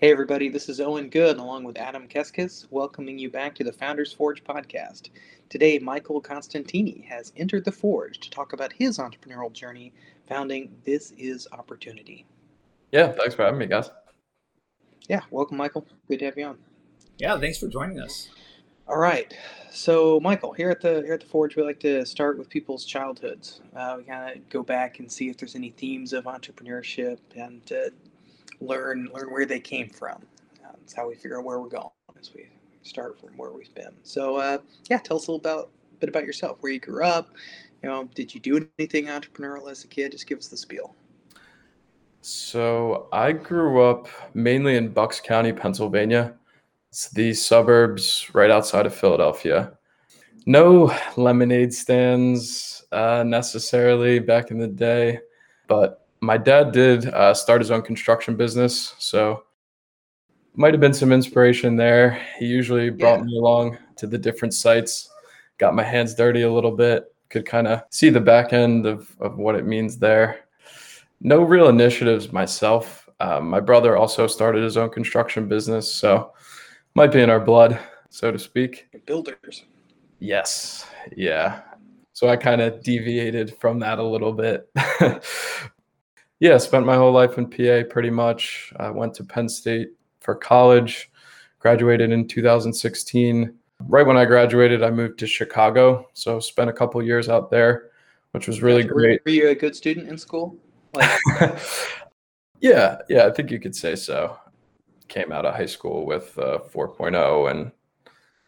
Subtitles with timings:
[0.00, 3.74] Hey, everybody, this is Owen Good along with Adam Keskis, welcoming you back to the
[3.74, 5.10] Founders Forge podcast.
[5.50, 9.92] Today, Michael Costantini has entered the Forge to talk about his entrepreneurial journey
[10.26, 12.24] founding This Is Opportunity.
[12.92, 13.90] Yeah, thanks for having me, guys.
[15.06, 15.86] Yeah, welcome, Michael.
[16.08, 16.58] Good to have you on.
[17.18, 18.30] Yeah, thanks for joining us.
[18.88, 19.36] All right,
[19.70, 22.86] so Michael, here at the here at the Forge, we like to start with people's
[22.86, 23.60] childhoods.
[23.76, 27.60] Uh, we kind of go back and see if there's any themes of entrepreneurship and
[27.70, 27.90] uh,
[28.60, 30.22] learn learn where they came from.
[30.64, 32.48] Uh, that's how we figure out where we're going as we
[32.82, 33.92] start from where we've been.
[34.02, 35.70] So uh, yeah, tell us a little about
[36.00, 37.30] bit about yourself, where you grew up.
[37.82, 40.12] You know, did you do anything entrepreneurial as a kid?
[40.12, 40.94] Just give us the spiel.
[42.22, 46.34] So I grew up mainly in Bucks County, Pennsylvania.
[46.90, 49.72] It's the suburbs right outside of Philadelphia.
[50.44, 55.20] No lemonade stands uh, necessarily back in the day,
[55.68, 59.44] but my dad did uh, start his own construction business, so
[60.54, 62.20] might have been some inspiration there.
[62.38, 63.24] He usually brought yeah.
[63.24, 65.10] me along to the different sites,
[65.58, 69.14] got my hands dirty a little bit, could kind of see the back end of,
[69.20, 70.40] of what it means there.
[71.20, 73.08] No real initiatives myself.
[73.20, 76.32] Um, my brother also started his own construction business, so
[76.94, 78.88] might be in our blood, so to speak.
[79.06, 79.64] Builders.
[80.18, 80.86] Yes.
[81.16, 81.62] Yeah.
[82.12, 84.68] So I kind of deviated from that a little bit.
[86.40, 88.72] yeah, spent my whole life in PA pretty much.
[88.78, 91.10] I went to Penn State for college,
[91.58, 93.54] graduated in 2016.
[93.86, 96.08] Right when I graduated, I moved to Chicago.
[96.14, 97.90] So spent a couple years out there,
[98.32, 99.20] which was really great.
[99.24, 100.56] Were you a good student in school?
[100.94, 101.10] Like-
[102.60, 104.38] yeah, yeah, I think you could say so.
[105.08, 107.72] Came out of high school with uh, 4.0 and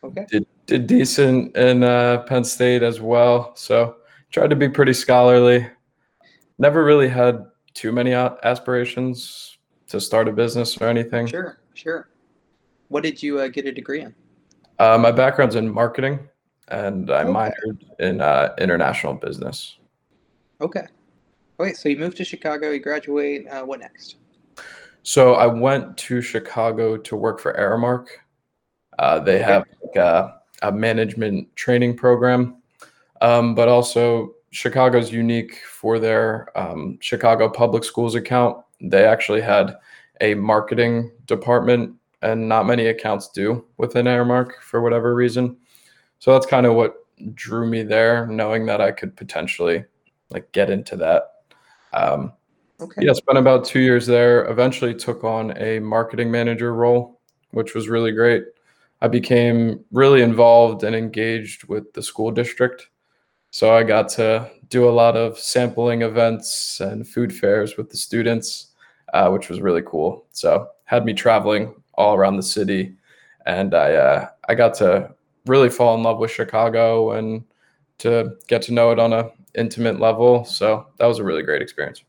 [0.03, 0.25] okay.
[0.31, 3.55] did, did decent in uh, Penn State as well.
[3.55, 3.97] So
[4.31, 5.69] tried to be pretty scholarly.
[6.59, 7.47] Never really had
[7.83, 11.27] too many aspirations to start a business or anything.
[11.27, 12.11] Sure, sure.
[12.87, 14.15] What did you uh, get a degree in?
[14.79, 16.21] Uh, my background's in marketing,
[16.69, 17.33] and I okay.
[17.33, 19.79] minored in uh, international business.
[20.61, 20.87] Okay.
[21.59, 22.71] Okay, so you moved to Chicago.
[22.71, 23.49] You graduate.
[23.49, 24.15] Uh, what next?
[25.03, 28.07] So I went to Chicago to work for Aramark.
[29.01, 29.53] Uh, they okay.
[29.53, 32.63] have like a, a, management training program,
[33.21, 38.63] um, but also Chicago's unique for their um, Chicago Public Schools account.
[38.83, 39.77] They actually had
[40.21, 45.57] a marketing department, and not many accounts do within Aramark for whatever reason.
[46.19, 46.97] So that's kind of what
[47.35, 49.85] drew me there, knowing that I could potentially
[50.31, 51.23] like get into that.
[51.95, 52.33] Um,
[52.79, 53.07] okay.
[53.07, 54.45] Yeah, spent about two years there.
[54.51, 57.21] Eventually, took on a marketing manager role,
[57.53, 58.45] which was really great.
[59.01, 62.89] I became really involved and engaged with the school district
[63.53, 67.99] so I got to do a lot of sampling events and food fairs with the
[67.99, 68.69] students,
[69.13, 70.25] uh, which was really cool.
[70.31, 72.97] So had me traveling all around the city,
[73.45, 75.15] and I uh, I got to
[75.45, 77.45] really fall in love with Chicago and
[77.99, 80.47] to get to know it on a intimate level.
[80.47, 82.03] So that was a really great experience.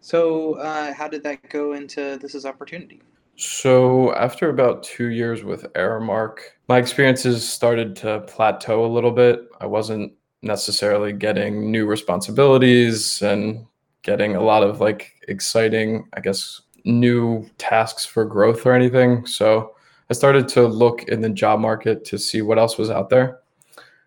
[0.00, 3.02] So uh, how did that go into this is opportunity?
[3.36, 9.46] So after about two years with Aramark, my experiences started to plateau a little bit.
[9.60, 10.12] I wasn't
[10.42, 13.66] necessarily getting new responsibilities and
[14.02, 19.26] getting a lot of like exciting, I guess, new tasks for growth or anything.
[19.26, 19.74] So
[20.08, 23.40] I started to look in the job market to see what else was out there.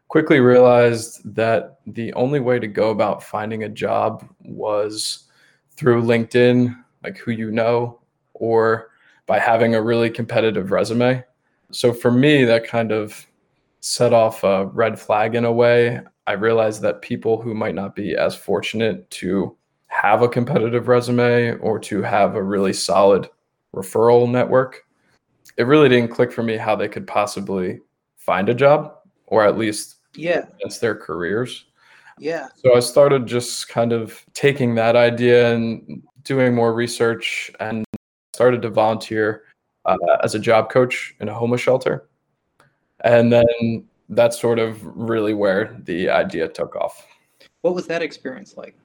[0.07, 5.25] Quickly realized that the only way to go about finding a job was
[5.75, 7.99] through LinkedIn, like who you know,
[8.33, 8.89] or
[9.25, 11.23] by having a really competitive resume.
[11.71, 13.25] So for me, that kind of
[13.79, 16.01] set off a red flag in a way.
[16.27, 19.55] I realized that people who might not be as fortunate to
[19.87, 23.29] have a competitive resume or to have a really solid
[23.75, 24.83] referral network,
[25.57, 27.79] it really didn't click for me how they could possibly
[28.15, 28.95] find a job
[29.27, 31.65] or at least yeah advance their careers.
[32.19, 32.47] Yeah.
[32.63, 37.85] So I started just kind of taking that idea and doing more research and
[38.33, 39.43] started to volunteer
[39.85, 42.07] uh, as a job coach in a homeless shelter.
[43.03, 47.05] And then that's sort of really where the idea took off.
[47.61, 48.75] What was that experience like?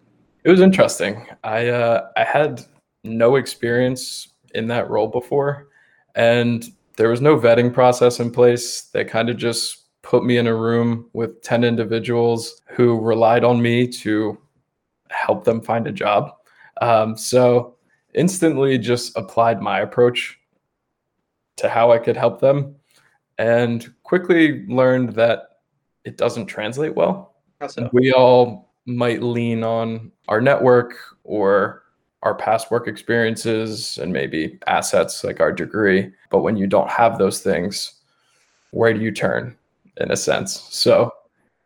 [0.44, 1.26] It was interesting.
[1.44, 2.64] I uh, I had
[3.04, 5.69] no experience in that role before,
[6.14, 6.64] and
[6.96, 8.82] there was no vetting process in place.
[8.82, 13.60] They kind of just put me in a room with 10 individuals who relied on
[13.60, 14.38] me to
[15.10, 16.32] help them find a job.
[16.80, 17.76] Um, so
[18.14, 20.38] instantly just applied my approach
[21.56, 22.75] to how I could help them
[23.38, 25.61] and quickly learned that
[26.05, 27.35] it doesn't translate well.
[27.69, 27.88] So?
[27.93, 30.94] We all might lean on our network
[31.25, 31.82] or
[32.23, 36.11] our past work experiences and maybe assets like our degree.
[36.31, 37.94] But when you don't have those things,
[38.70, 39.56] where do you turn
[39.99, 40.62] in a sense?
[40.70, 41.12] So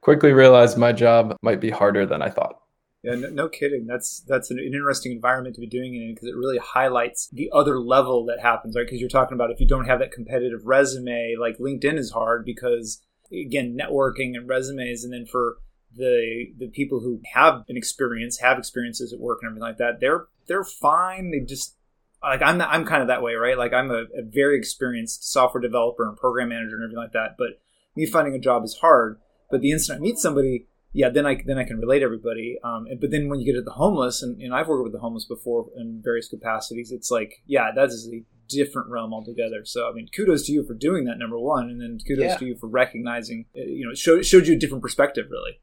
[0.00, 2.61] quickly realized my job might be harder than I thought.
[3.02, 3.86] Yeah, no, no, kidding.
[3.86, 7.50] That's that's an, interesting environment to be doing it in because it really highlights the
[7.52, 8.86] other level that happens, right?
[8.86, 12.44] Because you're talking about if you don't have that competitive resume, like LinkedIn is hard
[12.44, 13.02] because
[13.32, 15.56] again, networking and resumes, and then for
[15.96, 19.98] the the people who have an experience, have experiences at work and everything like that,
[20.00, 21.32] they're they're fine.
[21.32, 21.76] They just
[22.22, 23.58] like I'm I'm kind of that way, right?
[23.58, 27.36] Like I'm a, a very experienced software developer and program manager and everything like that,
[27.36, 27.60] but
[27.96, 29.18] me finding a job is hard.
[29.50, 32.58] But the instant I meet somebody yeah, then I then I can relate to everybody.
[32.62, 34.98] Um, but then when you get to the homeless, and, and I've worked with the
[34.98, 39.64] homeless before in various capacities, it's like, yeah, that is a different realm altogether.
[39.64, 42.36] So I mean, kudos to you for doing that, number one, and then kudos yeah.
[42.36, 45.60] to you for recognizing, uh, you know, it showed, showed you a different perspective, really.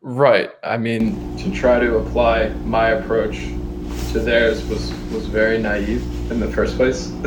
[0.00, 0.50] Right.
[0.62, 3.48] I mean, to try to apply my approach
[4.12, 7.10] to theirs was was very naive in the first place.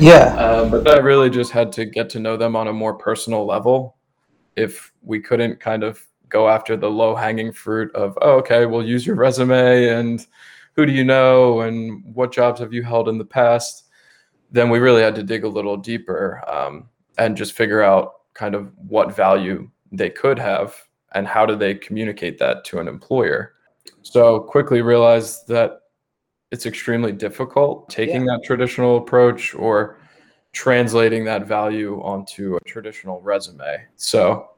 [0.00, 0.34] yeah.
[0.36, 3.46] Um, but I really just had to get to know them on a more personal
[3.46, 3.96] level.
[4.56, 8.86] If we couldn't kind of go after the low hanging fruit of, oh, okay, we'll
[8.86, 10.26] use your resume and
[10.74, 13.84] who do you know and what jobs have you held in the past,
[14.50, 16.88] then we really had to dig a little deeper um,
[17.18, 20.76] and just figure out kind of what value they could have
[21.12, 23.54] and how do they communicate that to an employer.
[24.02, 25.80] So quickly realized that
[26.50, 28.36] it's extremely difficult taking yeah.
[28.36, 29.98] that traditional approach or
[30.52, 33.84] translating that value onto a traditional resume.
[33.96, 34.50] So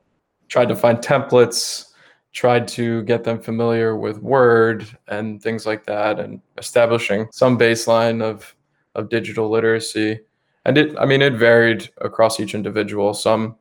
[0.51, 1.93] tried to find templates,
[2.33, 8.23] tried to get them familiar with Word and things like that, and establishing some baseline
[8.23, 8.55] of
[8.95, 10.21] of digital literacy.
[10.67, 13.15] And it, I mean, it varied across each individual.
[13.15, 13.57] Some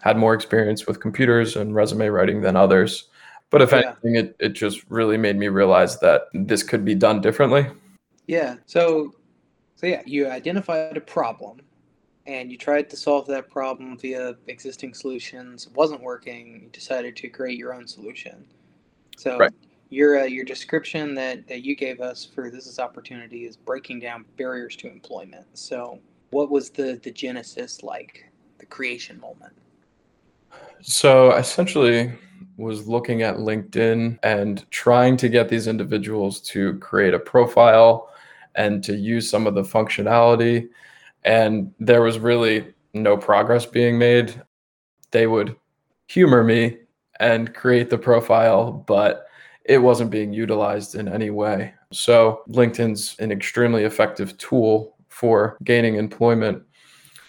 [0.00, 3.08] had more experience with computers and resume writing than others.
[3.50, 3.94] But if yeah.
[4.02, 7.66] anything, it, it just really made me realize that this could be done differently.
[8.26, 8.56] Yeah.
[8.66, 9.12] So,
[9.76, 11.60] so yeah, you identified a problem
[12.30, 15.66] and you tried to solve that problem via existing solutions.
[15.66, 16.60] It wasn't working.
[16.62, 18.44] You decided to create your own solution.
[19.16, 19.52] So right.
[19.88, 23.98] your uh, your description that, that you gave us for this is opportunity is breaking
[23.98, 25.44] down barriers to employment.
[25.54, 25.98] So
[26.30, 29.54] what was the the genesis like, the creation moment?
[30.82, 32.12] So essentially
[32.56, 38.08] was looking at LinkedIn and trying to get these individuals to create a profile
[38.54, 40.68] and to use some of the functionality
[41.24, 44.40] and there was really no progress being made.
[45.10, 45.56] They would
[46.06, 46.78] humor me
[47.18, 49.26] and create the profile, but
[49.64, 51.74] it wasn't being utilized in any way.
[51.92, 56.62] So, LinkedIn's an extremely effective tool for gaining employment.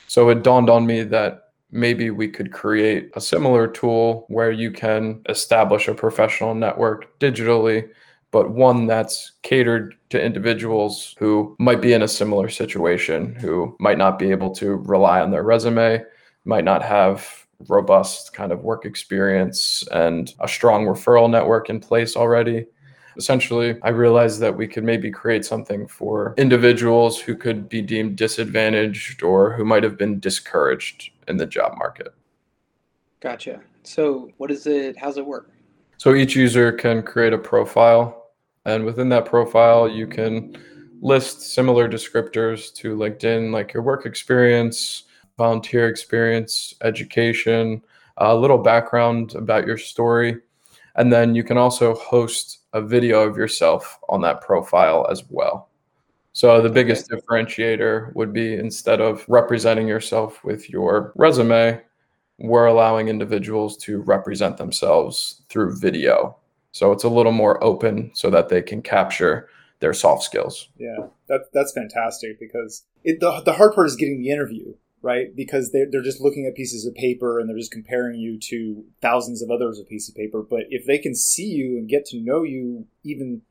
[0.08, 4.72] So, it dawned on me that maybe we could create a similar tool where you
[4.72, 7.90] can establish a professional network digitally
[8.32, 13.98] but one that's catered to individuals who might be in a similar situation, who might
[13.98, 16.02] not be able to rely on their resume,
[16.46, 22.16] might not have robust kind of work experience and a strong referral network in place
[22.16, 22.66] already.
[23.18, 28.16] Essentially, I realized that we could maybe create something for individuals who could be deemed
[28.16, 32.14] disadvantaged or who might have been discouraged in the job market.
[33.20, 33.62] Gotcha.
[33.84, 34.98] So, what is it?
[34.98, 35.52] How's it work?
[35.98, 38.21] So, each user can create a profile
[38.66, 40.58] and within that profile, you can
[41.02, 45.04] list similar descriptors to LinkedIn, like your work experience,
[45.38, 47.82] volunteer experience, education,
[48.18, 50.38] a little background about your story.
[50.96, 55.70] And then you can also host a video of yourself on that profile as well.
[56.34, 61.82] So the biggest differentiator would be instead of representing yourself with your resume,
[62.38, 66.38] we're allowing individuals to represent themselves through video.
[66.72, 69.50] So it's a little more open so that they can capture
[69.80, 70.70] their soft skills.
[70.78, 75.36] Yeah, that, that's fantastic because it, the, the hard part is getting the interview, right?
[75.36, 78.86] Because they're, they're just looking at pieces of paper and they're just comparing you to
[79.02, 80.42] thousands of others of pieces of paper.
[80.42, 83.42] But if they can see you and get to know you even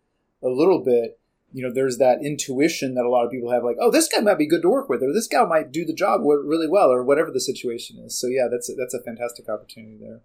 [0.42, 1.18] a little bit,
[1.52, 4.20] you know, there's that intuition that a lot of people have, like, oh, this guy
[4.20, 6.92] might be good to work with, or this guy might do the job really well,
[6.92, 8.18] or whatever the situation is.
[8.18, 10.20] So yeah, that's a, that's a fantastic opportunity there.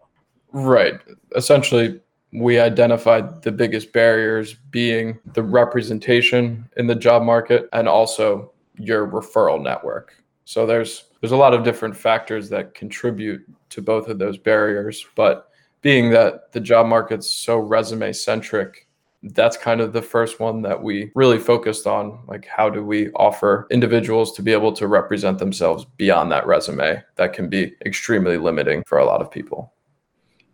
[0.51, 1.01] Right.
[1.35, 1.99] Essentially,
[2.33, 9.07] we identified the biggest barriers being the representation in the job market and also your
[9.07, 10.23] referral network.
[10.43, 15.05] So there's there's a lot of different factors that contribute to both of those barriers,
[15.15, 15.49] but
[15.81, 18.87] being that the job market's so resume centric,
[19.23, 23.11] that's kind of the first one that we really focused on like how do we
[23.13, 28.37] offer individuals to be able to represent themselves beyond that resume that can be extremely
[28.37, 29.73] limiting for a lot of people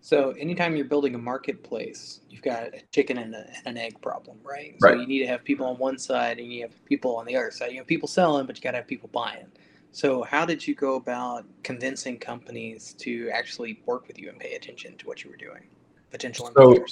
[0.01, 4.01] So anytime you're building a marketplace, you've got a chicken and, a, and an egg
[4.01, 4.75] problem, right?
[4.79, 5.00] So Right.
[5.00, 7.51] you need to have people on one side and you have people on the other
[7.51, 7.72] side.
[7.72, 9.46] You have people selling, but you got to have people buying.
[9.91, 14.55] So how did you go about convincing companies to actually work with you and pay
[14.55, 15.67] attention to what you were doing?
[16.10, 16.86] Potential So-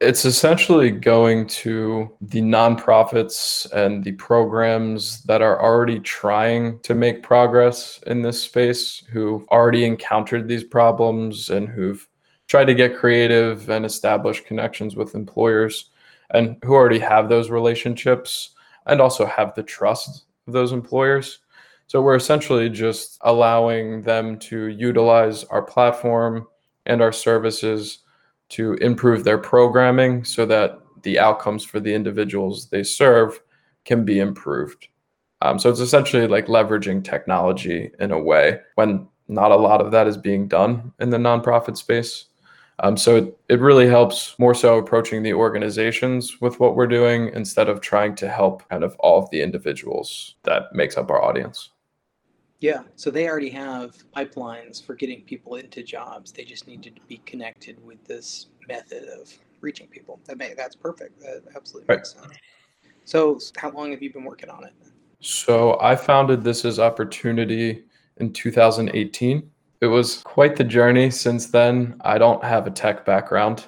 [0.00, 7.22] It's essentially going to the nonprofits and the programs that are already trying to make
[7.22, 12.06] progress in this space, who've already encountered these problems and who've
[12.48, 15.90] tried to get creative and establish connections with employers
[16.30, 18.50] and who already have those relationships
[18.86, 21.40] and also have the trust of those employers.
[21.86, 26.46] So we're essentially just allowing them to utilize our platform
[26.86, 28.00] and our services
[28.50, 33.40] to improve their programming so that the outcomes for the individuals they serve
[33.84, 34.88] can be improved.
[35.40, 39.92] Um, so it's essentially like leveraging technology in a way when not a lot of
[39.92, 42.27] that is being done in the nonprofit space.
[42.80, 47.30] Um, so it, it really helps more so approaching the organizations with what we're doing
[47.34, 51.22] instead of trying to help kind of all of the individuals that makes up our
[51.22, 51.70] audience.
[52.60, 52.82] Yeah.
[52.96, 56.32] So they already have pipelines for getting people into jobs.
[56.32, 60.20] They just needed to be connected with this method of reaching people.
[60.26, 61.20] That may, that's perfect.
[61.20, 62.06] That absolutely Right.
[62.06, 62.26] sense.
[63.04, 64.72] So how long have you been working on it?
[65.20, 67.84] So I founded this is opportunity
[68.18, 69.50] in 2018.
[69.80, 71.96] It was quite the journey since then.
[72.00, 73.66] I don't have a tech background.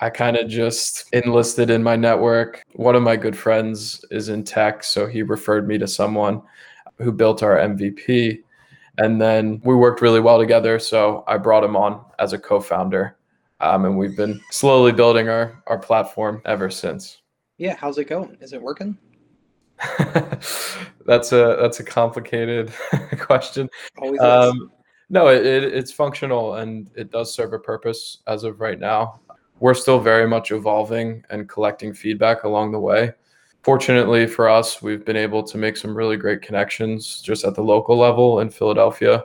[0.00, 2.62] I kind of just enlisted in my network.
[2.74, 6.42] One of my good friends is in tech, so he referred me to someone
[6.98, 8.42] who built our MVP.
[8.98, 10.78] And then we worked really well together.
[10.78, 13.16] So I brought him on as a co founder.
[13.60, 17.22] Um, and we've been slowly building our, our platform ever since.
[17.56, 17.74] Yeah.
[17.76, 18.36] How's it going?
[18.40, 18.98] Is it working?
[21.06, 22.72] that's a that's a complicated
[23.18, 23.68] question.
[23.98, 24.20] Always.
[24.20, 24.70] Um,
[25.10, 29.20] no, it, it, it's functional and it does serve a purpose as of right now.
[29.60, 33.12] We're still very much evolving and collecting feedback along the way.
[33.62, 37.62] Fortunately for us, we've been able to make some really great connections just at the
[37.62, 39.24] local level in Philadelphia.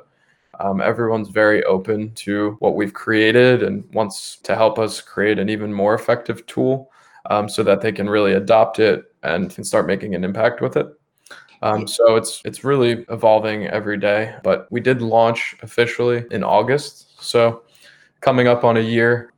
[0.60, 5.50] Um, everyone's very open to what we've created and wants to help us create an
[5.50, 6.92] even more effective tool
[7.30, 10.76] um, so that they can really adopt it and can start making an impact with
[10.78, 10.88] it.
[11.62, 14.36] Um, so it's it's really evolving every day.
[14.44, 17.64] But we did launch officially in August, so
[18.22, 19.34] coming up on a year.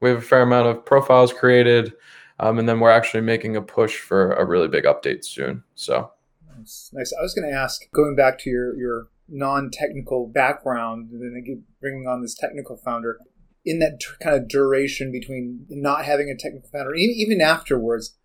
[0.00, 1.94] We have a fair amount of profiles created,
[2.38, 5.62] um, and then we're actually making a push for a really big update soon.
[5.74, 6.12] So
[6.58, 6.90] Nice.
[6.92, 7.12] nice.
[7.18, 12.06] I was going to ask, going back to your your non-technical background, and then bringing
[12.06, 13.18] on this technical founder,
[13.64, 18.16] in that kind of duration between not having a technical founder, even afterwards,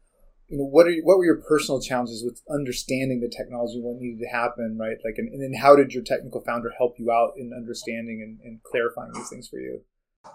[0.51, 4.19] you know, what are what were your personal challenges with understanding the technology, what needed
[4.19, 4.97] to happen, right?
[5.03, 8.39] Like, and, and then how did your technical founder help you out in understanding and,
[8.45, 9.81] and clarifying these things for you?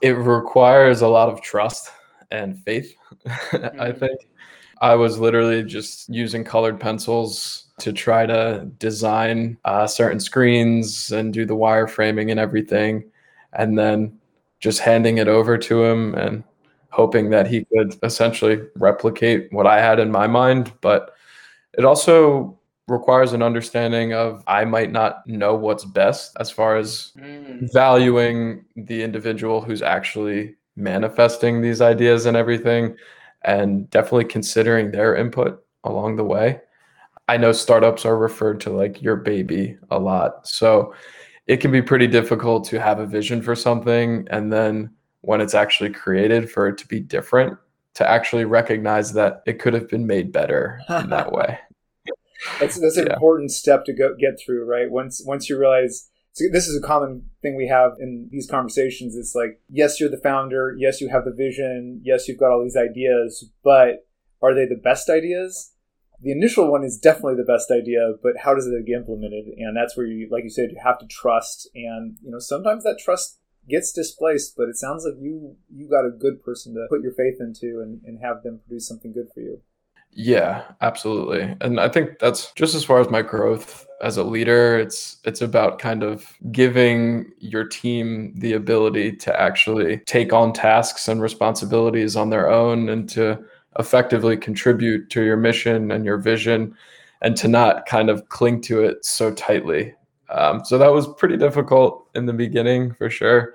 [0.02, 1.90] it requires a lot of trust
[2.30, 2.94] and faith.
[3.52, 3.98] I Mhm.
[3.98, 4.28] think
[4.80, 11.32] I was literally just using colored pencils to try to design uh, certain screens and
[11.32, 13.04] do the wireframing and everything,
[13.52, 14.18] and then
[14.60, 16.42] just handing it over to him and
[16.96, 20.72] hoping that he could essentially replicate what I had in my mind.
[20.80, 21.12] But
[21.76, 27.12] it also requires an understanding of I might not know what's best as far as
[27.18, 27.72] Mm.
[27.72, 32.94] valuing the individual who's actually manifesting these ideas and everything
[33.42, 36.60] and definitely considering their input along the way
[37.28, 40.92] i know startups are referred to like your baby a lot so
[41.46, 44.90] it can be pretty difficult to have a vision for something and then
[45.26, 47.58] when it's actually created for it to be different
[47.94, 51.58] to actually recognize that it could have been made better in that way
[52.60, 53.14] That's that's an Yeah.
[53.14, 54.90] important step to go get through, right?
[54.90, 59.16] Once once you realize so this is a common thing we have in these conversations.
[59.16, 60.74] It's like, yes, you're the founder.
[60.78, 62.02] Yes, you have the vision.
[62.04, 64.06] Yes, you've got all these ideas, but
[64.42, 65.72] are they the best ideas?
[66.20, 69.46] The initial one is definitely the best idea, but how does it get implemented?
[69.56, 71.70] And that's where you, like you said, you have to trust.
[71.74, 76.06] And you know, sometimes that trust gets displaced, but it sounds like you you got
[76.06, 79.28] a good person to put your faith into and, and have them produce something good
[79.32, 79.60] for you.
[80.12, 81.54] Yeah, absolutely.
[81.60, 85.42] And I think that's just as far as my growth as a leader, it's it's
[85.42, 92.16] about kind of giving your team the ability to actually take on tasks and responsibilities
[92.16, 93.38] on their own and to
[93.78, 96.74] effectively contribute to your mission and your vision
[97.22, 99.94] and to not kind of cling to it so tightly.
[100.28, 103.54] Um, so that was pretty difficult in the beginning for sure.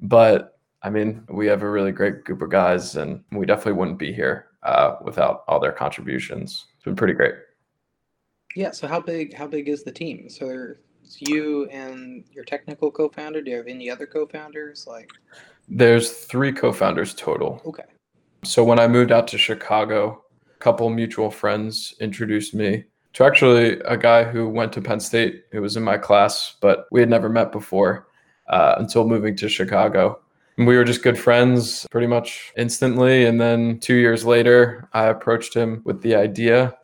[0.00, 3.98] But I mean, we have a really great group of guys and we definitely wouldn't
[3.98, 6.66] be here uh, without all their contributions.
[6.74, 7.34] It's been pretty great.
[8.54, 8.70] Yeah.
[8.70, 10.28] So how big how big is the team?
[10.30, 13.42] So it's you and your technical co-founder.
[13.42, 14.86] Do you have any other co-founders?
[14.86, 15.10] Like
[15.68, 17.60] There's three co-founders total.
[17.66, 17.84] Okay.
[18.44, 22.84] So when I moved out to Chicago, a couple mutual friends introduced me
[23.16, 26.86] to actually a guy who went to Penn State who was in my class, but
[26.90, 28.08] we had never met before
[28.48, 30.20] uh, until moving to Chicago.
[30.58, 33.24] And we were just good friends pretty much instantly.
[33.24, 36.76] And then two years later, I approached him with the idea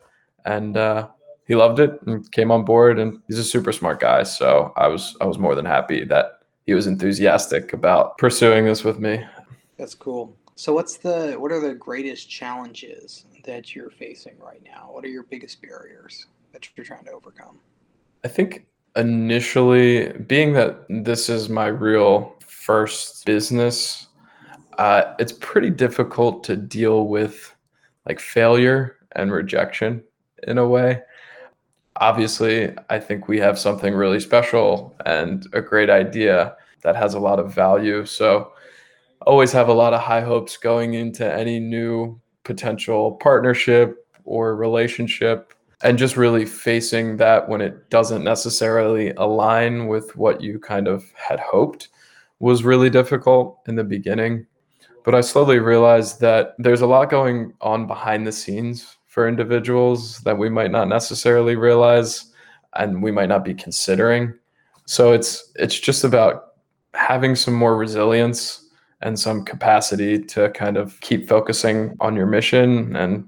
[0.43, 1.07] and uh,
[1.45, 4.23] he loved it and came on board and he's a super smart guy.
[4.23, 8.83] So I was I was more than happy that he was enthusiastic about pursuing this
[8.83, 9.23] with me.
[9.77, 10.35] That's cool.
[10.55, 14.89] So what's the what are the greatest challenges that you're facing right now?
[14.91, 17.59] What are your biggest barriers that you're trying to overcome?
[18.23, 24.07] I think initially being that this is my real first business,
[24.77, 27.53] uh, it's pretty difficult to deal with
[28.07, 30.03] like failure and rejection
[30.47, 31.01] in a way.
[31.97, 37.19] Obviously, I think we have something really special and a great idea that has a
[37.19, 38.05] lot of value.
[38.05, 38.51] So,
[39.25, 45.53] always have a lot of high hopes going into any new potential partnership or relationship
[45.81, 51.03] and just really facing that when it doesn't necessarily align with what you kind of
[51.15, 51.89] had hoped
[52.39, 54.45] was really difficult in the beginning.
[55.03, 60.19] But I slowly realized that there's a lot going on behind the scenes for individuals
[60.19, 62.31] that we might not necessarily realize
[62.75, 64.33] and we might not be considering.
[64.85, 66.53] So it's it's just about
[66.93, 68.62] having some more resilience
[69.03, 73.27] and some capacity to kind of keep focusing on your mission and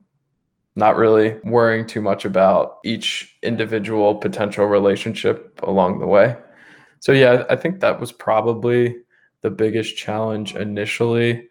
[0.76, 6.36] not really worrying too much about each individual potential relationship along the way.
[7.00, 8.96] So yeah, I think that was probably
[9.42, 11.48] the biggest challenge initially.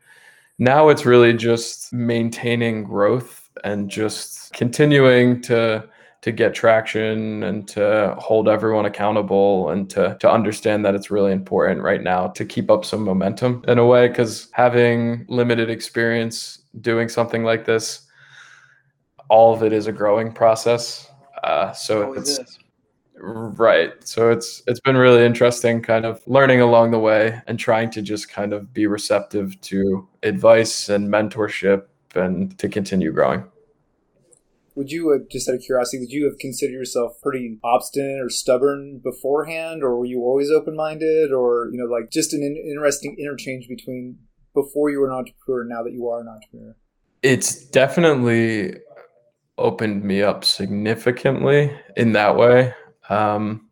[0.59, 5.89] Now it's really just maintaining growth and just continuing to
[6.25, 11.33] to get traction and to hold everyone accountable and to to understand that it's really
[11.33, 14.09] important right now to keep up some momentum in a way.
[14.09, 18.05] Because having limited experience doing something like this
[19.29, 21.11] all of it is a growing process.
[21.43, 22.59] Uh, so it's
[23.17, 23.93] right.
[24.07, 28.01] So it's it's been really interesting kind of learning along the way and trying to
[28.01, 31.85] just kind of be receptive to advice and mentorship
[32.15, 33.45] and to continue growing.
[34.77, 38.29] Would you, uh, just out of curiosity, would you have considered yourself pretty obstinate or
[38.29, 42.57] stubborn beforehand, or were you always open minded, or you know, like just an in-
[42.57, 44.19] interesting interchange between
[44.53, 46.77] before you were an entrepreneur and now that you are an entrepreneur?
[47.23, 48.75] It's definitely
[49.59, 52.75] opened me up significantly in that way.
[53.09, 53.69] Um,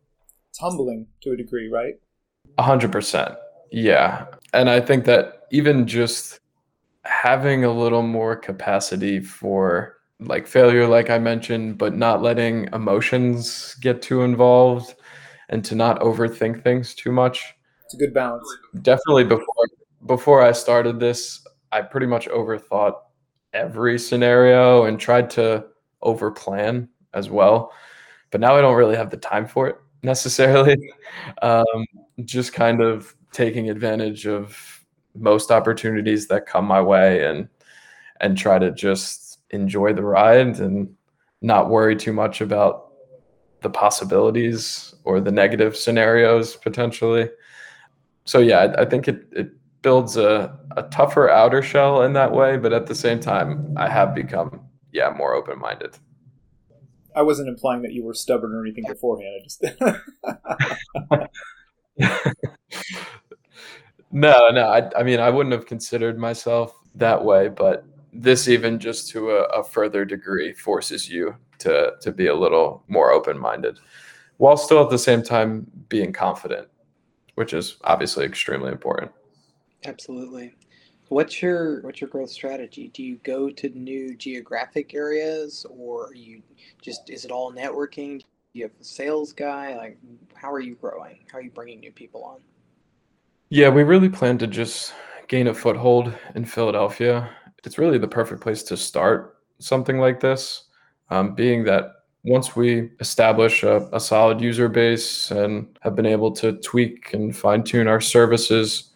[0.49, 1.95] it's humbling to a degree, right?
[2.57, 3.35] A hundred percent.
[3.71, 4.27] Yeah.
[4.53, 6.39] And I think that even just
[7.03, 13.75] having a little more capacity for like failure like i mentioned but not letting emotions
[13.81, 14.95] get too involved
[15.49, 17.53] and to not overthink things too much.
[17.85, 18.47] It's a good balance.
[18.81, 19.67] Definitely before
[20.05, 22.95] before i started this i pretty much overthought
[23.53, 25.65] every scenario and tried to
[26.03, 27.71] overplan as well.
[28.31, 30.77] But now i don't really have the time for it necessarily.
[31.41, 31.85] Um,
[32.25, 37.47] just kind of taking advantage of most opportunities that come my way and
[38.21, 40.93] and try to just enjoy the ride and
[41.41, 42.91] not worry too much about
[43.61, 47.29] the possibilities or the negative scenarios potentially.
[48.25, 52.31] So yeah, I, I think it, it builds a, a tougher outer shell in that
[52.31, 54.61] way, but at the same time, I have become
[54.91, 55.97] yeah more open minded.
[57.15, 59.35] I wasn't implying that you were stubborn or anything beforehand.
[59.39, 59.63] I just
[64.13, 64.67] No, no.
[64.67, 69.31] I, I mean, I wouldn't have considered myself that way, but this even just to
[69.31, 73.79] a, a further degree forces you to to be a little more open minded,
[74.37, 76.67] while still at the same time being confident,
[77.35, 79.11] which is obviously extremely important.
[79.85, 80.53] Absolutely.
[81.09, 82.89] What's your what's your growth strategy?
[82.93, 86.41] Do you go to new geographic areas, or are you
[86.81, 88.19] just is it all networking?
[88.19, 89.75] Do you have a sales guy?
[89.75, 89.97] Like,
[90.35, 91.19] how are you growing?
[91.31, 92.39] How are you bringing new people on?
[93.49, 94.93] Yeah, we really plan to just
[95.27, 97.29] gain a foothold in Philadelphia.
[97.65, 100.65] It's really the perfect place to start something like this,
[101.09, 101.91] um, being that
[102.23, 107.35] once we establish a, a, solid user base and have been able to tweak and
[107.35, 108.91] fine tune our services,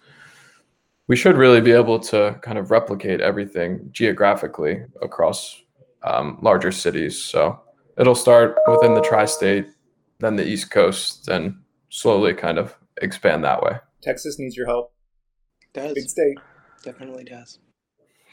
[1.08, 5.62] we should really be able to kind of replicate everything geographically across
[6.04, 7.22] um, larger cities.
[7.22, 7.60] So
[7.98, 9.68] it'll start within the tri state,
[10.20, 11.56] then the East Coast, and
[11.90, 13.78] slowly kind of expand that way.
[14.02, 14.94] Texas needs your help.
[15.74, 15.94] does.
[15.94, 16.38] Big state.
[16.84, 17.60] Definitely does.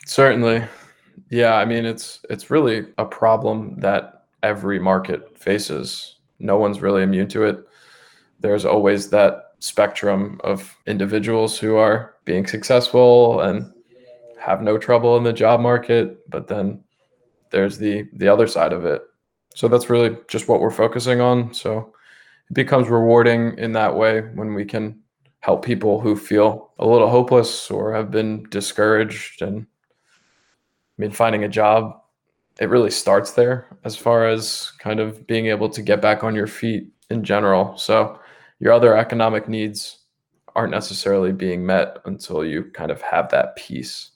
[0.06, 0.64] Certainly.
[1.30, 6.16] Yeah, I mean it's it's really a problem that every market faces.
[6.38, 7.64] No one's really immune to it.
[8.40, 13.72] There's always that spectrum of individuals who are being successful and
[14.38, 16.84] have no trouble in the job market, but then
[17.50, 19.02] there's the the other side of it.
[19.54, 21.54] So that's really just what we're focusing on.
[21.54, 21.94] So
[22.50, 25.00] it becomes rewarding in that way when we can
[25.40, 29.66] help people who feel a little hopeless or have been discouraged and
[30.98, 32.00] mean finding a job
[32.60, 36.34] it really starts there as far as kind of being able to get back on
[36.34, 37.76] your feet in general.
[37.76, 38.18] So
[38.60, 39.98] your other economic needs
[40.54, 44.12] aren't necessarily being met until you kind of have that piece.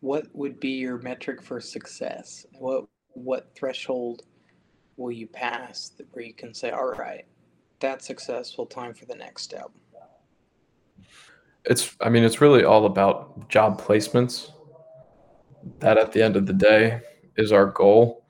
[0.00, 2.46] What would be your metric for success?
[2.58, 4.22] What what threshold
[4.96, 7.24] will you pass where you can say, all right,
[7.80, 9.70] that's successful, time for the next step?
[11.64, 14.52] It's I mean it's really all about job placements.
[15.80, 17.00] That at the end of the day
[17.36, 18.24] is our goal.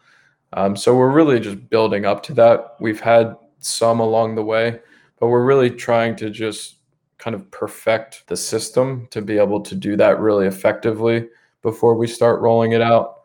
[0.52, 2.76] Um, so we're really just building up to that.
[2.80, 4.80] We've had some along the way,
[5.18, 6.76] but we're really trying to just
[7.18, 11.28] kind of perfect the system to be able to do that really effectively
[11.62, 13.22] before we start rolling it out.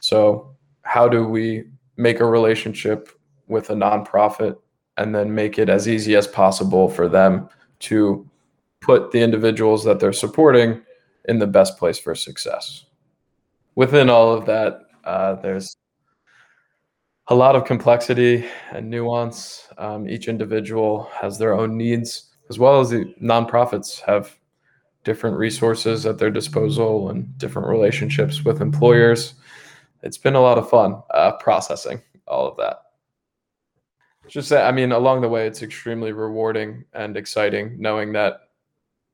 [0.00, 1.64] So, how do we
[1.96, 3.08] make a relationship
[3.46, 4.56] with a nonprofit
[4.96, 7.48] and then make it as easy as possible for them
[7.80, 8.28] to
[8.80, 10.82] put the individuals that they're supporting
[11.26, 12.84] in the best place for success?
[13.76, 15.76] Within all of that, uh, there's
[17.28, 19.68] a lot of complexity and nuance.
[19.78, 24.38] Um, each individual has their own needs, as well as the nonprofits have
[25.04, 29.34] different resources at their disposal and different relationships with employers.
[30.02, 32.76] It's been a lot of fun uh, processing all of that.
[34.28, 38.48] Just say, I mean, along the way, it's extremely rewarding and exciting knowing that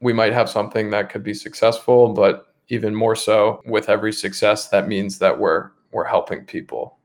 [0.00, 4.68] we might have something that could be successful, but even more so with every success,
[4.68, 6.98] that means that we're we're helping people.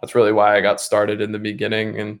[0.00, 2.20] That's really why I got started in the beginning and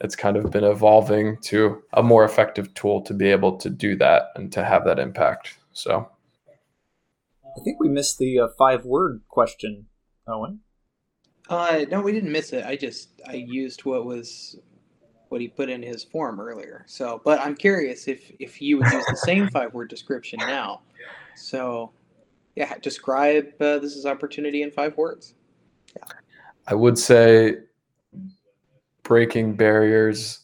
[0.00, 3.96] it's kind of been evolving to a more effective tool to be able to do
[3.96, 5.56] that and to have that impact.
[5.72, 6.10] So
[7.44, 9.86] I think we missed the uh, five word question,
[10.28, 10.60] Owen.
[11.48, 12.66] Uh, no, we didn't miss it.
[12.66, 14.58] I just I used what was
[15.28, 16.84] what he put in his form earlier.
[16.86, 20.82] So, but I'm curious if if you would use the same five word description now.
[21.36, 21.92] So,
[22.56, 25.34] yeah, describe uh, this is opportunity in five words.
[26.66, 27.58] I would say
[29.02, 30.40] breaking barriers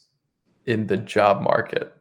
[0.67, 1.97] in the job market,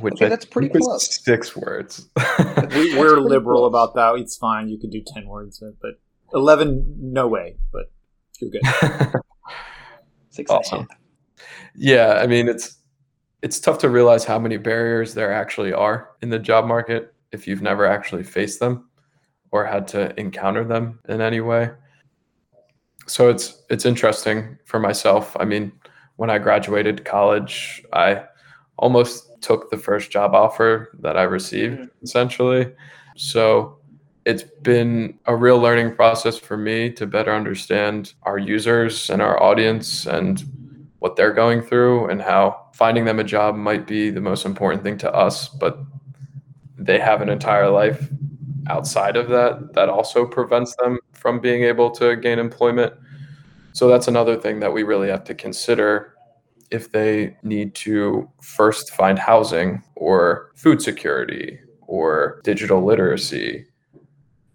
[0.00, 1.22] which okay, that's pretty close.
[1.22, 2.08] Six words.
[2.74, 3.68] we, are liberal close.
[3.68, 4.20] about that.
[4.20, 4.68] It's fine.
[4.68, 5.92] You can do ten words, but
[6.32, 7.56] eleven, no way.
[7.70, 7.92] But
[8.40, 8.62] you're good.
[10.30, 10.88] Six awesome.
[11.76, 12.78] Yeah, I mean it's
[13.42, 17.46] it's tough to realize how many barriers there actually are in the job market if
[17.46, 18.89] you've never actually faced them
[19.52, 21.70] or had to encounter them in any way
[23.10, 25.36] so it's it's interesting for myself.
[25.40, 25.72] I mean,
[26.16, 28.22] when I graduated college, I
[28.78, 32.04] almost took the first job offer that I received mm-hmm.
[32.04, 32.72] essentially.
[33.16, 33.78] So
[34.24, 39.42] it's been a real learning process for me to better understand our users and our
[39.42, 40.44] audience and
[41.00, 44.82] what they're going through and how finding them a job might be the most important
[44.84, 45.78] thing to us, but
[46.76, 48.08] they have an entire life
[48.68, 52.92] outside of that that also prevents them from being able to gain employment.
[53.72, 56.14] So that's another thing that we really have to consider
[56.70, 63.66] if they need to first find housing or food security or digital literacy.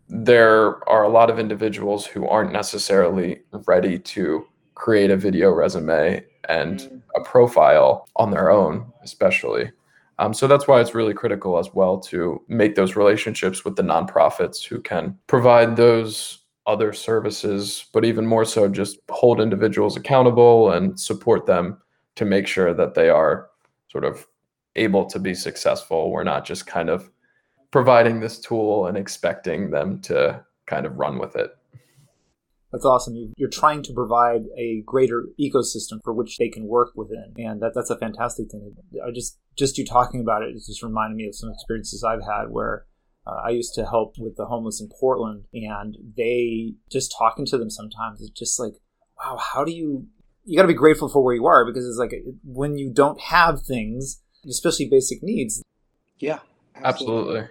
[0.07, 6.23] There are a lot of individuals who aren't necessarily ready to create a video resume
[6.47, 9.71] and a profile on their own, especially.
[10.17, 13.84] Um, so that's why it's really critical as well to make those relationships with the
[13.84, 20.71] nonprofits who can provide those other services, but even more so, just hold individuals accountable
[20.71, 21.78] and support them
[22.15, 23.49] to make sure that they are
[23.89, 24.25] sort of
[24.75, 26.12] able to be successful.
[26.12, 27.12] We're not just kind of
[27.71, 31.56] providing this tool and expecting them to kind of run with it.
[32.75, 33.33] That's awesome.
[33.38, 37.71] You're trying to provide a greater ecosystem for which they can work within, and that,
[37.73, 38.75] that's a fantastic thing.
[39.01, 42.25] I just just you talking about it, it just reminded me of some experiences I've
[42.25, 42.85] had where
[43.25, 47.57] uh, I used to help with the homeless in Portland, and they just talking to
[47.57, 48.19] them sometimes.
[48.19, 48.73] It's just like,
[49.17, 50.07] wow, how do you?
[50.43, 52.11] You got to be grateful for where you are because it's like
[52.43, 55.63] when you don't have things, especially basic needs.
[56.19, 56.39] Yeah,
[56.83, 57.39] absolutely.
[57.39, 57.49] absolutely.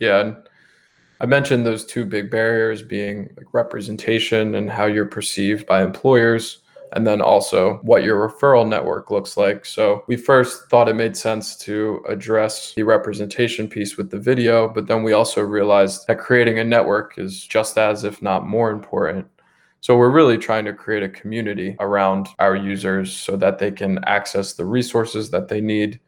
[0.00, 0.36] Yeah, and
[1.24, 6.58] I mentioned those two big barriers being like representation and how you're perceived by employers,
[6.92, 9.64] and then also what your referral network looks like.
[9.64, 14.68] So we first thought it made sense to address the representation piece with the video,
[14.68, 18.70] but then we also realized that creating a network is just as, if not more
[18.70, 19.26] important.
[19.80, 24.04] So we're really trying to create a community around our users so that they can
[24.04, 26.00] access the resources that they need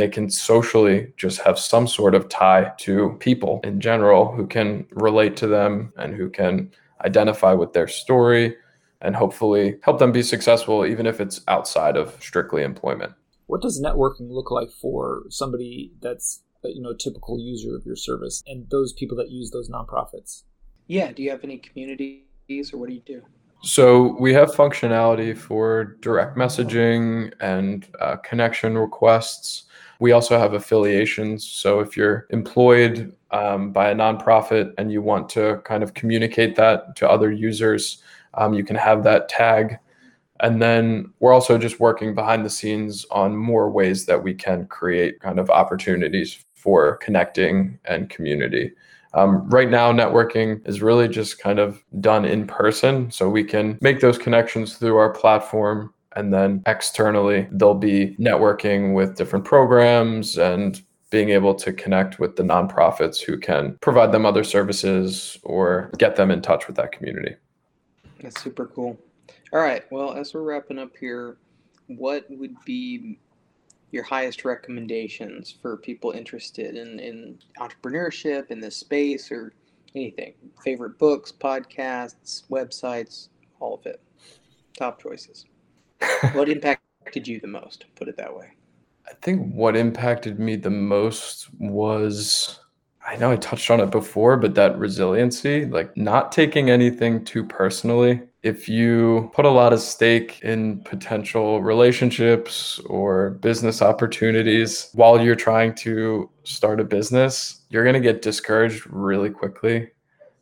[0.00, 4.86] they can socially just have some sort of tie to people in general who can
[4.92, 6.70] relate to them and who can
[7.04, 8.56] identify with their story
[9.02, 13.12] and hopefully help them be successful, even if it's outside of strictly employment.
[13.46, 17.96] What does networking look like for somebody that's you know a typical user of your
[17.96, 20.44] service and those people that use those nonprofits?
[20.86, 21.12] Yeah.
[21.12, 23.22] Do you have any communities or what do you do?
[23.62, 29.64] So we have functionality for direct messaging and uh, connection requests.
[29.98, 31.44] We also have affiliations.
[31.44, 36.56] So if you're employed um, by a nonprofit and you want to kind of communicate
[36.56, 38.02] that to other users,
[38.34, 39.78] um, you can have that tag.
[40.40, 44.66] And then we're also just working behind the scenes on more ways that we can
[44.68, 48.72] create kind of opportunities for connecting and community.
[49.14, 53.10] Um, right now, networking is really just kind of done in person.
[53.10, 55.92] So we can make those connections through our platform.
[56.16, 62.36] And then externally, they'll be networking with different programs and being able to connect with
[62.36, 66.92] the nonprofits who can provide them other services or get them in touch with that
[66.92, 67.34] community.
[68.20, 68.98] That's super cool.
[69.52, 69.84] All right.
[69.90, 71.36] Well, as we're wrapping up here,
[71.88, 73.18] what would be
[73.92, 79.52] your highest recommendations for people interested in, in entrepreneurship in this space or
[79.94, 80.34] anything?
[80.62, 84.00] Favorite books, podcasts, websites, all of it.
[84.78, 85.46] Top choices.
[86.32, 87.84] what impacted you the most?
[87.96, 88.52] Put it that way.
[89.08, 92.60] I think what impacted me the most was
[93.06, 97.44] I know I touched on it before, but that resiliency, like not taking anything too
[97.44, 98.22] personally.
[98.42, 105.34] If you put a lot of stake in potential relationships or business opportunities while you're
[105.34, 109.90] trying to start a business, you're going to get discouraged really quickly.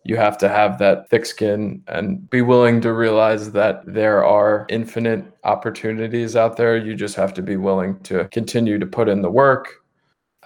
[0.04, 4.64] You have to have that thick skin and be willing to realize that there are
[4.68, 6.76] infinite opportunities out there.
[6.76, 9.74] You just have to be willing to continue to put in the work.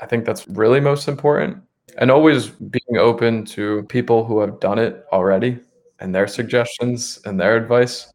[0.00, 1.62] I think that's really most important
[1.98, 5.58] and always being open to people who have done it already
[6.02, 8.12] and their suggestions and their advice.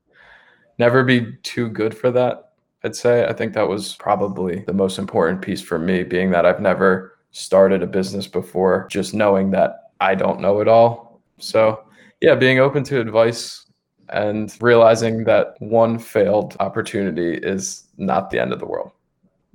[0.78, 2.52] Never be too good for that,
[2.84, 3.26] I'd say.
[3.26, 7.17] I think that was probably the most important piece for me, being that I've never
[7.32, 11.21] started a business before, just knowing that I don't know it all.
[11.39, 11.86] So,
[12.21, 13.65] yeah, being open to advice
[14.10, 18.91] and realizing that one failed opportunity is not the end of the world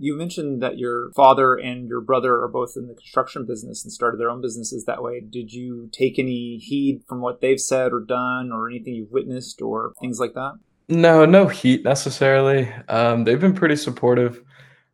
[0.02, 3.92] you mentioned that your father and your brother are both in the construction business and
[3.92, 5.20] started their own businesses that way.
[5.20, 9.62] Did you take any heed from what they've said or done or anything you've witnessed
[9.62, 10.54] or things like that?
[10.88, 12.68] No, no heat necessarily.
[12.88, 14.42] Um, they've been pretty supportive.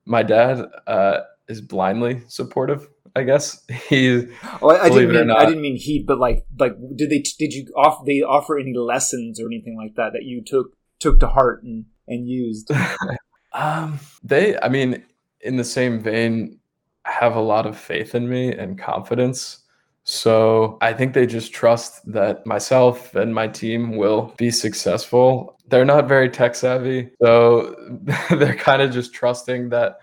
[0.05, 2.87] My dad uh, is blindly supportive.
[3.17, 4.27] I guess he.
[4.61, 7.55] Oh, I, I didn't mean I didn't mean heat, but like like did they did
[7.55, 10.67] you off they offer any lessons or anything like that that you took
[11.01, 12.71] took to heart and and used?
[13.53, 15.05] Um, they, I mean,
[15.41, 16.59] in the same vein,
[17.05, 19.61] have a lot of faith in me and confidence.
[20.05, 25.59] So I think they just trust that myself and my team will be successful.
[25.69, 27.11] They're not very tech savvy.
[27.21, 27.77] So
[28.31, 29.99] they're kind of just trusting that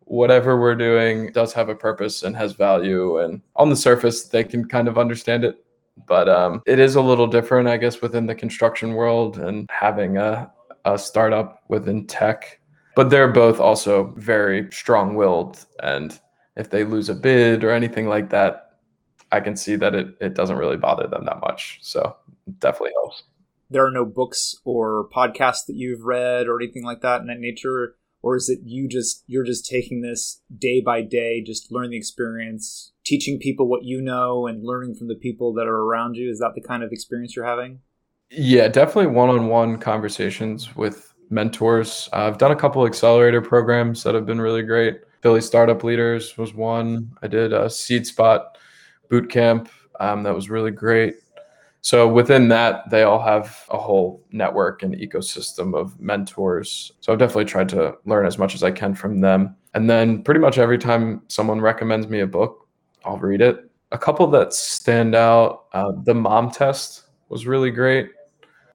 [0.00, 3.18] whatever we're doing does have a purpose and has value.
[3.20, 5.64] And on the surface, they can kind of understand it.
[6.06, 10.18] But um, it is a little different, I guess, within the construction world and having
[10.18, 10.52] a,
[10.84, 12.60] a startup within tech
[12.96, 16.18] but they're both also very strong-willed and
[16.56, 18.78] if they lose a bid or anything like that
[19.30, 22.16] i can see that it, it doesn't really bother them that much so
[22.58, 23.22] definitely helps.
[23.70, 27.40] There are no books or podcasts that you've read or anything like that in that
[27.40, 31.90] nature or is it you just you're just taking this day by day just learn
[31.90, 36.16] the experience teaching people what you know and learning from the people that are around
[36.16, 36.30] you?
[36.30, 37.80] Is that the kind of experience you're having?
[38.30, 42.08] Yeah definitely one-on-one conversations with mentors.
[42.12, 45.00] I've done a couple accelerator programs that have been really great.
[45.22, 47.10] Philly Startup Leaders was one.
[47.22, 48.58] I did a Seed Spot
[49.08, 49.68] boot camp
[50.00, 51.16] um, that was really great.
[51.80, 56.92] So within that, they all have a whole network and ecosystem of mentors.
[57.00, 59.54] So I've definitely tried to learn as much as I can from them.
[59.74, 62.66] And then pretty much every time someone recommends me a book,
[63.04, 63.70] I'll read it.
[63.92, 68.10] A couple that stand out, uh, the mom test was really great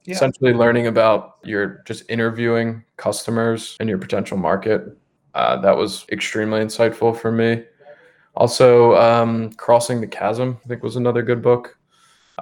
[0.05, 0.15] yeah.
[0.15, 4.97] essentially learning about your just interviewing customers in your potential market.
[5.33, 7.63] Uh, that was extremely insightful for me.
[8.35, 11.77] Also, um, Crossing the Chasm, I think, was another good book.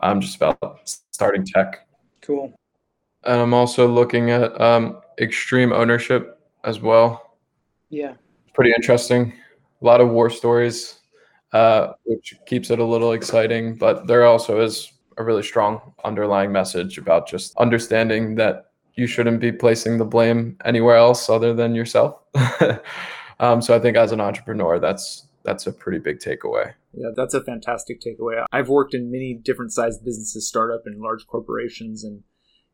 [0.02, 1.88] I'm just about starting tech.
[2.22, 2.54] Cool.
[3.24, 7.38] And I'm also looking at um, extreme ownership as well.
[7.90, 8.14] Yeah.
[8.54, 9.34] Pretty interesting.
[9.82, 11.00] A lot of war stories,
[11.54, 16.52] uh, which keeps it a little exciting, but there also is a really strong underlying
[16.52, 21.76] message about just understanding that you shouldn't be placing the blame anywhere else other than
[21.76, 22.16] yourself.
[23.40, 26.74] Um, so I think as an entrepreneur, that's that's a pretty big takeaway.
[26.94, 28.46] Yeah, that's a fantastic takeaway.
[28.52, 32.24] I've worked in many different sized businesses, startup and large corporations, and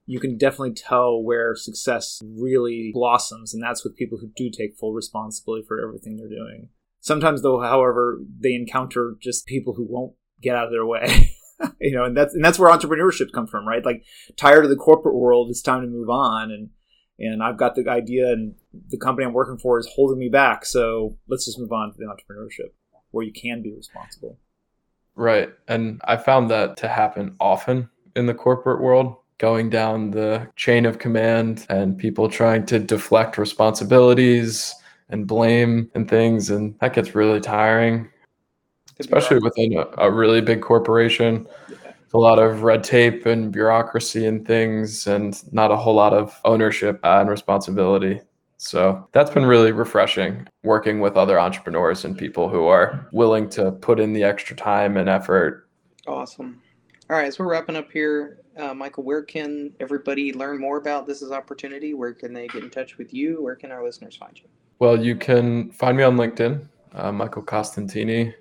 [0.07, 4.77] you can definitely tell where success really blossoms, and that's with people who do take
[4.77, 6.69] full responsibility for everything they're doing.
[6.99, 11.33] Sometimes, though, however, they encounter just people who won't get out of their way.
[11.79, 13.85] you know, and that's and that's where entrepreneurship comes from, right?
[13.85, 14.03] Like
[14.35, 16.69] tired of the corporate world, it's time to move on, and
[17.17, 18.55] and I've got the idea, and
[18.89, 20.65] the company I'm working for is holding me back.
[20.65, 22.73] So let's just move on to the entrepreneurship
[23.11, 24.37] where you can be responsible.
[25.15, 30.47] Right, and I found that to happen often in the corporate world going down the
[30.55, 34.73] chain of command and people trying to deflect responsibilities
[35.09, 38.09] and blame and things and that gets really tiring
[38.99, 41.93] especially within a, a, really big corporation yeah.
[42.13, 46.39] a lot of red tape and bureaucracy and things and not a whole lot of
[46.45, 48.19] ownership and responsibility
[48.57, 53.71] so that's been really refreshing working with other entrepreneurs and people who are willing to
[53.73, 55.67] put in the extra time and effort
[56.07, 56.61] awesome
[57.07, 58.39] all right, so we're wrapping up here.
[58.57, 61.93] Uh, Michael, where can everybody learn more about This Is Opportunity?
[61.93, 63.43] Where can they get in touch with you?
[63.43, 64.45] Where can our listeners find you?
[64.79, 68.33] Well, you can find me on LinkedIn, uh, Michael Costantini.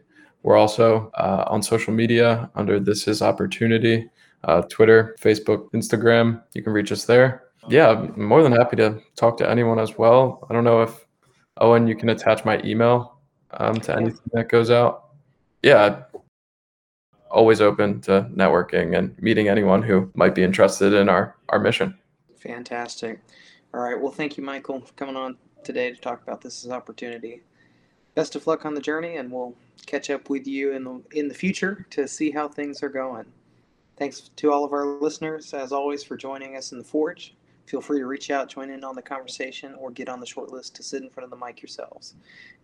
[0.44, 4.10] We're also uh, on social media under This Is Opportunity,
[4.44, 6.42] uh, Twitter, Facebook, Instagram.
[6.52, 7.44] You can reach us there.
[7.66, 10.46] Yeah, I'm more than happy to talk to anyone as well.
[10.50, 11.06] I don't know if,
[11.56, 13.16] Owen, you can attach my email
[13.52, 15.06] um, to anything that goes out.
[15.62, 16.02] Yeah,
[17.30, 21.96] always open to networking and meeting anyone who might be interested in our, our mission.
[22.36, 23.18] Fantastic.
[23.72, 23.98] All right.
[23.98, 27.40] Well, thank you, Michael, for coming on today to talk about this is opportunity.
[28.14, 29.54] Best of luck on the journey, and we'll
[29.86, 33.26] catch up with you in the in the future to see how things are going.
[33.96, 37.34] Thanks to all of our listeners, as always, for joining us in the Forge.
[37.66, 40.50] Feel free to reach out, join in on the conversation, or get on the short
[40.50, 42.14] list to sit in front of the mic yourselves.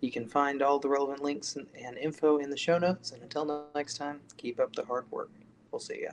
[0.01, 3.12] You can find all the relevant links and, info in the show notes.
[3.12, 5.31] And until next time, keep up the hard work.
[5.70, 6.11] We'll see you.